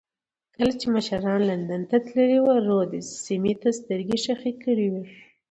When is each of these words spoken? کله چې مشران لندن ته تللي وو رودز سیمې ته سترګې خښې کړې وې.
کله 0.55 0.71
چې 0.79 0.85
مشران 0.95 1.39
لندن 1.49 1.81
ته 1.89 1.97
تللي 2.07 2.39
وو 2.41 2.55
رودز 2.67 3.05
سیمې 3.25 3.53
ته 3.61 3.69
سترګې 3.79 4.17
خښې 4.23 4.53
کړې 4.63 4.87
وې. 4.93 5.03